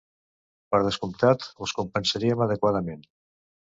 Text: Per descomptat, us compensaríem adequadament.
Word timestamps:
Per 0.75 0.79
descomptat, 0.87 1.45
us 1.67 1.75
compensaríem 1.81 2.45
adequadament. 2.47 3.05